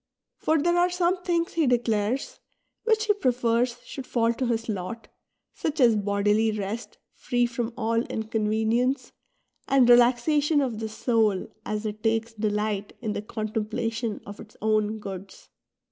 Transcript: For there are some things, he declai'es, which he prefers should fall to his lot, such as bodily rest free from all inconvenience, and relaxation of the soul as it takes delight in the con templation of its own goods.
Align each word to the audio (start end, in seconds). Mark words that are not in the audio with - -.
For 0.39 0.57
there 0.59 0.79
are 0.79 0.89
some 0.89 1.21
things, 1.21 1.53
he 1.53 1.67
declai'es, 1.67 2.39
which 2.85 3.05
he 3.05 3.13
prefers 3.13 3.77
should 3.85 4.07
fall 4.07 4.33
to 4.33 4.47
his 4.47 4.67
lot, 4.67 5.09
such 5.53 5.79
as 5.79 5.95
bodily 5.95 6.51
rest 6.51 6.97
free 7.13 7.45
from 7.45 7.71
all 7.77 8.01
inconvenience, 8.05 9.11
and 9.67 9.87
relaxation 9.87 10.59
of 10.59 10.79
the 10.79 10.89
soul 10.89 11.49
as 11.67 11.85
it 11.85 12.01
takes 12.01 12.33
delight 12.33 12.93
in 12.99 13.13
the 13.13 13.21
con 13.21 13.49
templation 13.49 14.21
of 14.25 14.39
its 14.39 14.57
own 14.59 14.97
goods. 14.97 15.49